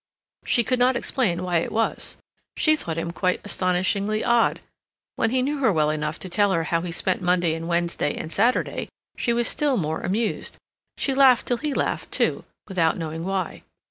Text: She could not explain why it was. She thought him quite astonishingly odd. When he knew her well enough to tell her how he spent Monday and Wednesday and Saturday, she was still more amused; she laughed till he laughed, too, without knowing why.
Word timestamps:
She 0.45 0.63
could 0.63 0.79
not 0.79 0.95
explain 0.95 1.43
why 1.43 1.59
it 1.59 1.71
was. 1.71 2.17
She 2.57 2.75
thought 2.75 2.97
him 2.97 3.11
quite 3.11 3.39
astonishingly 3.43 4.23
odd. 4.23 4.59
When 5.15 5.29
he 5.29 5.43
knew 5.43 5.59
her 5.59 5.71
well 5.71 5.91
enough 5.91 6.17
to 6.21 6.27
tell 6.27 6.51
her 6.53 6.63
how 6.63 6.81
he 6.81 6.91
spent 6.91 7.21
Monday 7.21 7.53
and 7.53 7.67
Wednesday 7.67 8.17
and 8.17 8.33
Saturday, 8.33 8.89
she 9.15 9.31
was 9.31 9.47
still 9.47 9.77
more 9.77 10.01
amused; 10.01 10.57
she 10.97 11.13
laughed 11.13 11.45
till 11.45 11.57
he 11.57 11.71
laughed, 11.71 12.11
too, 12.11 12.45
without 12.67 12.97
knowing 12.97 13.25
why. 13.25 13.61